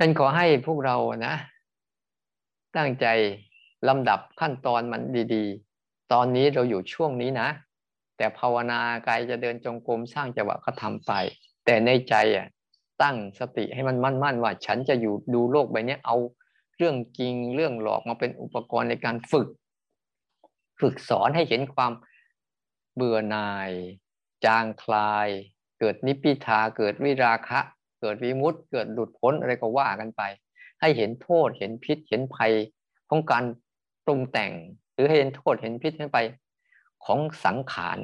[0.00, 1.34] ฉันขอให้พวกเรานะ
[2.76, 3.06] ตั้งใจ
[3.88, 5.02] ลำดับขั้นตอนมัน
[5.34, 7.48] ดีๆ ตอนนี้เราอยู่ช่วงนี้นะ
[8.16, 11.12] แต่ภาวนากายจะเดินจงกรมสร้างจังหวะก็ทำไป
[11.64, 12.48] แต่ในใจอะ
[13.02, 16.16] ตั้งสติให้มันมั่นๆว่า ฉันจะอยู่ดูโลกใบนี้เอา
[16.76, 19.48] เรื่องจริงเรื่องหลอกมาเป็นอุปกรณ์ในการฝึก
[20.80, 21.92] ฝึกสอนให้เห็นความ
[22.94, 23.70] เบื่อหน่าย
[24.44, 25.28] จางคลาย
[25.78, 27.60] เกิดนิพพิทาเกิดวิราคะ
[28.00, 30.22] เกิดวิมุตต์เกิดหลุดพ้นอะไรก็ว่ากันไป
[30.80, 32.52] ให้เห็นโทษเห็นพิษเห็นภัย
[33.08, 33.44] ของการ
[34.04, 34.52] ปรุงแต่ง
[34.92, 36.18] หรือเห็นโทษเห็นพิษขึ้นไป
[37.04, 37.98] ของสังขาร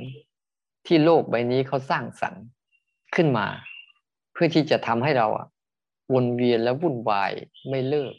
[0.87, 2.45] ที่โลกใบนี้เขาสร้างสรรค์
[3.15, 3.47] ขึ้นมา
[4.33, 5.47] เพื่อที่จะทำให้เราอะ
[6.13, 7.33] วนเวียนและวุ่นวาย
[7.69, 8.15] ไม่เลิก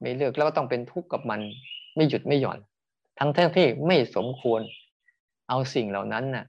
[0.00, 1.40] ไม่เลิกแล้วก็ต้องเป็นทุกข์กับมัน
[1.96, 2.58] ไม่หยุดไม่หย่อน
[3.18, 4.60] ทั้งทั้งที่ไม่สมควร
[5.48, 6.44] เอาสิ่งเหล่านั้นน่ะ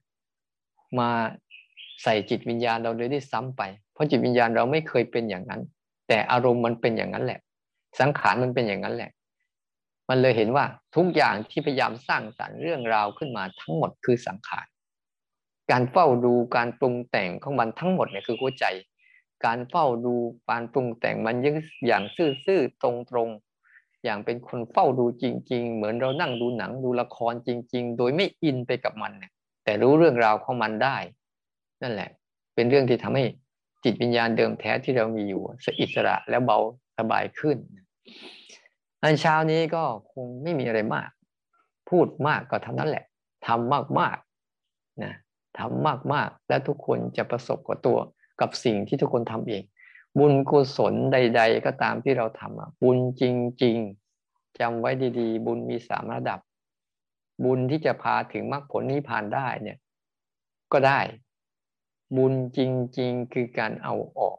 [1.00, 1.10] มา
[2.04, 3.62] ใส่จิตวิญญาณเราเลยได้ซ้ำไป
[3.94, 5.62] เพราะจิตวิญญาณเราไม่เคยเป็นอย่างนั้น
[6.08, 7.40] แต่อารมณ์มันเป็นอย่างนั้นแหละ
[8.00, 9.12] สังขารมันเป็นอย่างนั้นแหละ
[10.10, 14.68] มันเลยเห็นว่าทุกอย่างที่พยายามสร้างสรรค์เรื่องราวขึ้นมาทั้งหมดคือสังขาร
[15.72, 18.66] การเฝ้าดูการปรุงแต่งของมันทั้งหมดเนี่ยคือหัวใจ
[19.46, 20.16] การเฝ้าดู
[20.50, 21.56] การปรุงแต่งมันยัง
[21.88, 22.04] อย่าง
[22.46, 29.32] ซื่อๆตรงๆอย่างเป็นคนเฝ้าดูจริง ๆ เหมือนเรานั่งดูหนังดูละครจริง ๆ โดยไม่อินไปกับมันเนี่ย
[29.64, 30.98] แต่รู้เรื่องราวของมันได้
[31.82, 32.10] นั่นแหละ
[32.56, 33.26] เป็นเรื่องที่ทำให้
[33.84, 36.58] จิตวิญญาณเดิมแท้ที่เรามีอยู่สอิสระและเบา
[36.98, 37.58] สบายขึ้น
[39.04, 41.10] อันเช้านี้ก็คงไม่มีอะไรมาก
[41.90, 43.06] พูดมากก็เท่านั้นแหละ
[43.48, 45.14] ทำมากๆนะ
[45.60, 47.98] ทำมากๆ และทุกคนจะประสบกับตัว
[48.42, 49.64] กับสิ่งที่ทุกคนทำเอง
[50.20, 53.24] บุญกุศลใด ๆ ก็ตามที่เราทำอะบุญจ
[53.64, 53.78] ริง
[54.20, 56.40] ๆจำไว้ดีๆ บุญมีสามระดับ
[57.44, 59.78] บุญที่จะพาถึงมรรคผลนิพพานได้เนี่ย
[60.74, 61.00] ก็ได้
[62.16, 62.60] บุญจ
[63.00, 64.38] ริง ๆ คือการเอาออก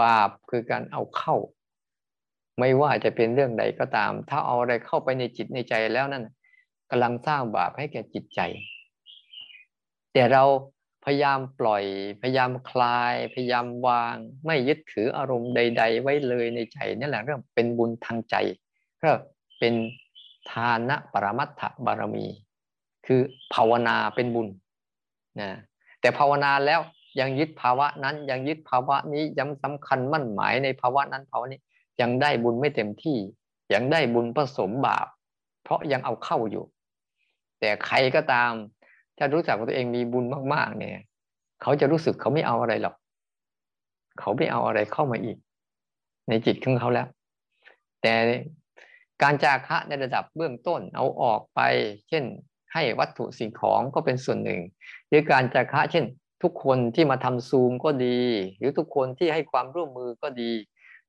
[0.00, 1.36] บาปคือการเอาเข้า
[2.58, 6.24] ไม่ว่าจะเป็นเรื่องใดก็ตาม ถ้าเอาอะไรเข้าไปในจิตในใจแล้วนั่น
[6.90, 8.40] กำลังสร้างบาปให้แก่จิตใจ
[10.12, 10.44] แต่เรา
[11.04, 11.84] พยายามปล่อย
[12.22, 14.16] พยายามคลาย พยายามวาง
[14.46, 18.36] ไม่ยึดถืออารมณ์ใด ๆ ไว้เลยในใจนี่แหละเรื่องเป็นบุญทางใจ
[19.02, 19.10] ก็
[19.58, 19.74] เป็น
[20.50, 22.26] ทานะปรมัตถบารมี
[23.06, 23.20] คือ
[23.54, 24.48] ภาวนาเป็นบุญ
[25.40, 25.50] นะ
[26.02, 26.80] แต่ภาวนาแล้ว
[27.20, 31.60] ยังยึดภาวะนั้นยังยึดภาวะนี้ยังสำคัญมั่นหมายในภาวะนั้นภาวะนี้
[32.00, 33.18] ยังได้บุญไม่เต็มที่
[33.74, 35.06] ยังได้บุญผสมบาป
[35.62, 36.64] เพราะยังเอาเข้าอยู่
[37.60, 38.52] แต่ใครก็ตาม
[39.18, 41.02] ถ้ารู้จักว่าตัวเองมีบุญมากๆ เนี่ย
[41.62, 42.94] เขาจะรู้สึกเขาไม่เอาอะไรหรอก
[44.20, 45.36] เขาไม่เอาอะไรเข้ามาอีก
[46.28, 47.06] ในจิตของเขาแล้ว
[48.02, 48.14] แต่
[49.22, 51.60] การจาคะในระดับเบื้องต้นเอาออกไป
[52.08, 52.24] เช่น
[52.72, 54.60] ให้วัตถุสิ่งของก็เป็นส่วนหนึ่ง
[55.08, 56.04] หรือการจาคะเช่น
[56.42, 58.20] ทุกคนที่มาทำซูมก็ดี
[58.58, 60.52] หรือทุกคนที่ให้ความร่วมมือก็ดี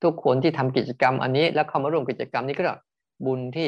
[0.03, 2.63] ทุกคนที่ทำกิจกรรมอันนี้แล้วเข้ามาร่วมกิจกรรมนี้ก็
[3.25, 3.67] บุญที่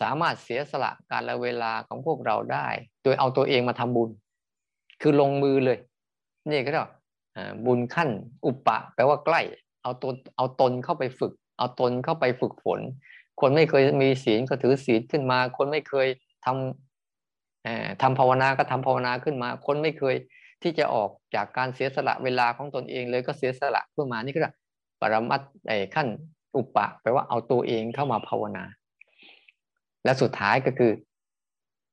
[0.00, 2.66] สามารถเสียสละการละเวลาของพวกเราได้
[3.02, 4.10] โดยเอาตัวเองมาทำบุญ
[5.02, 5.78] คือลงมือเลย
[6.50, 6.90] นี่ก็เรียก
[7.66, 8.08] บุญขั้น
[8.46, 9.40] อุปปะแปลว่าใกล้
[9.82, 12.80] เอาตนเอาตนเข้าไปฝึก เอาตนเข้าไปฝึกฝน
[13.40, 16.08] คนไม่เคยมีศีลก็ถือศีลขึ้นมา คนไม่เคย
[16.44, 16.93] ทำ
[18.02, 20.14] ทำภาวนาก็ทำภาวนาขึ้นมา คนไม่เคย
[20.62, 24.40] ที่จะออกจากการเสียสละเวลาของตนเองเลยก็เสียสละขึ้นมานี่ก็
[25.00, 26.08] ปรมัตไอ้ขั้น
[26.56, 28.64] อุปะแปลว่าเอาตัวเองเข้ามาภาวนา
[30.04, 30.92] และสุดท้ายก็คือ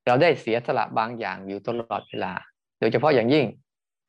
[0.05, 2.33] เราได้เสียสละบางอย่างอยู่ตลอดเวลา
[2.79, 3.45] โดยเฉพาะอย่างยิ่ง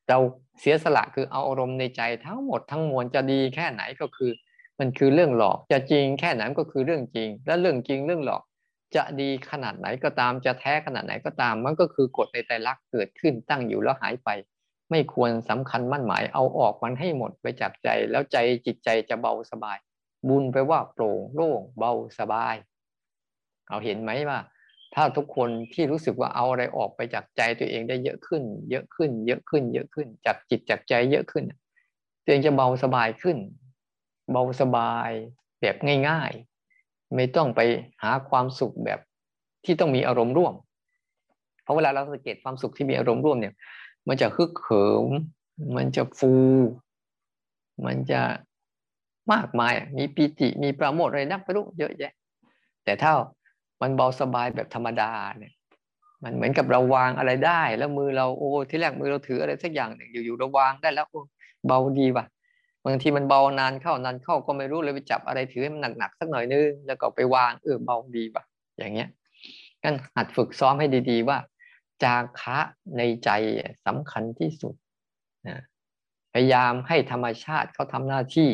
[0.09, 0.17] เรา
[0.59, 4.31] เสียสละคือเอาอารมณ์ในใจทั้งหมดทั้งมวลจะดีแค่ไหนก็คือ
[4.79, 8.43] มันคือเรื่องหลอกจะจริงแค่ไหนก็คือเรื่องจริง และเรื่องจริงเรื่องหลอก
[8.95, 14.29] จะดีขนาดไหนก็ตามจะแท้ขนาดไหนก็ตาม มันก็คือกฎในใจรักเกิดขึ้นตั้งอยู่แล้วหายไป
[14.91, 19.77] ไม่ควรสำคัญมั่นหมายเอาออกมันให้หมดไปจากใจ แล้วใจจิตใจจะเบาสบาย
[20.27, 22.55] บุญไปว่าโปร่งโล่งเบาสบาย
[23.69, 24.39] เอาเห็นไหมว่า
[24.95, 31.45] ถ้าทุกคนที่รู้สึกว่าเอาอะไรออกไปจากใจตัวเองได้เยอะขึ้น เยอะขึ้น เยอะขึ้น เยอะขึ้น จากจิตจากใจเยอะขึ้น
[32.23, 33.37] ตัวเองจะเบาสบายขึ้น
[34.31, 35.09] เบาสบาย
[35.61, 35.75] แบบ
[36.07, 36.52] ง่าย ๆ
[37.15, 37.61] ไม่ต้องไป
[38.03, 38.99] หาความสุขแบบ
[39.65, 40.53] ที่ต้องมีอารมณ์ร่วม
[41.63, 43.53] เพราะเวลาเราสังเกตความสุขที่มีอารมณ์ร่วมเนี่ย
[44.07, 45.05] มันจะคึกเขิม
[45.77, 46.33] มันจะฟู
[47.85, 48.21] มันจะ
[49.33, 52.13] มากมาย มีปีติ มีประโมทอะไรนักไปรู้เยอะแยะ
[52.83, 53.11] แต่ถ้า
[53.81, 55.53] มันเบาสบายแบบธรรมดาเนี่ย
[56.23, 61.07] มันเหมือนกับเราวางอะไรได้ แล้วมือเราโอ้ที่แรกมือเราถืออะไรสักอย่างหนึ่งอยู่ๆเราวางได้แล้ว
[61.67, 62.25] เบาดีว่ะ
[62.85, 68.43] บางทีมันเบานานเข้านานเข้าก็ไม่รู้เลยไปจับอะไรถือให้มันหนักๆสักหน่อยนึงแล้วก็ไปวางเออเบาดีว่ะ
[68.77, 69.09] อย่างเงี้ย
[69.83, 71.37] กันหัดฝึกซ้อมให้ดีๆว่า
[72.03, 72.59] จาคะ
[72.97, 73.29] ในใจ
[73.85, 74.73] สำคัญที่สุด
[75.47, 75.57] นะ
[76.33, 78.49] พยายามให้ธรรมชาติเขาทำหน้าที่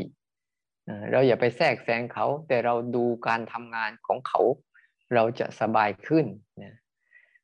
[1.12, 4.42] เราอย่าไปแทรกแซงเขา แต่เราดูการทำงานของเขา
[5.14, 6.26] เราจะสบายขึ้น
[6.64, 6.76] นะ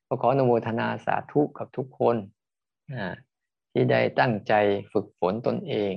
[0.06, 2.16] ก็ขออนุโมทนาสาธุกับทุกคน
[3.72, 4.52] ที่ได้ตั้งใจ
[4.92, 5.92] ฝึกฝนตนเอง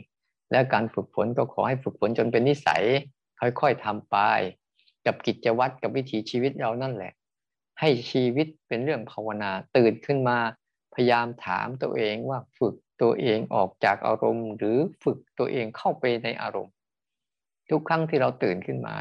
[0.51, 2.83] และการฝึกฝนก็ขอให้ฝึกฝนจนเป็นนิสัย
[3.39, 4.17] ค่อยๆทำไป
[5.05, 7.13] กับกิจวัตรกับวิถีชีวิตเรานั่นแหละ
[7.79, 10.37] ให้ชีวิตเป็นเรื่องภาวนาตื่นขึ้นมา
[10.93, 16.73] พยายามถามตัวเองว่าฝึกตัวเองออกจากอารมณ์ หรือฝึกตัวเองเข้าไปในอารมณ์
[17.69, 18.95] ทุกครั้งที่เราตื่นขึ้นมา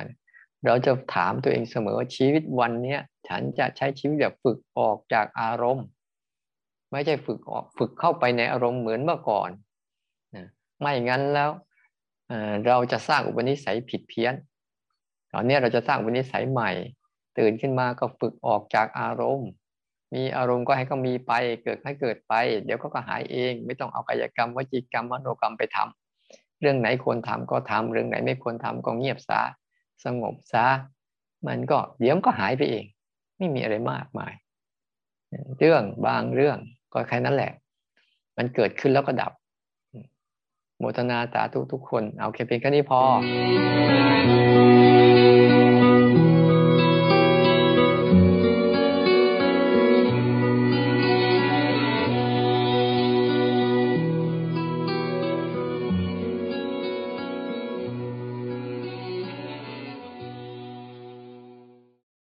[0.67, 2.97] เราจะถามตัวเองเสมอว่าชีวิตวันนี้
[3.29, 5.87] ฉันจะใช้ชีวิตแบบฝึกออกจากอารมณ์
[6.93, 9.51] ไม่ใช่ฝึกออกฝึกเข้าไปในอารมณ์เหมือนเมื่อก่อน
[10.81, 11.51] ไม่งั้นแล้ว
[12.67, 14.35] เราจะสร้างอุปนิสัยผิดเพี้ยน
[15.33, 16.71] ตอนนี้เราจะสร้างอุปนิสัยใหม่
[17.39, 19.51] ตื่นขึ้นมาก็ฝึกออกจากอารมณ์
[20.15, 22.33] มีอารมณ์ก็ให้ก็มีไปเกิดให้เกิดไป
[22.65, 29.41] เดี๋ยวก็ก็หายเอง ไม่ต้องเอากายกรรมวจีกรรมมโนกรรมไปทำเรื่องไหนควรทำก็ทำเรื่องไหนไม่ควรทำก็เงียบซะ
[30.05, 30.67] สงบซะ
[31.47, 32.85] มันก็เดี๋ยวก็หายไปเอง
[33.37, 34.35] ไม่มีอะไรมากมาย
[35.59, 36.59] เรื่องบางเรื่อง
[36.93, 37.53] ก็แค่นั้นแหละ
[38.37, 39.33] มันเกิดขึ้นแล้วก็ดับ
[40.79, 43.01] โมทนาสาธุทุกคน เอาแค่เพียงแค่นี้พอ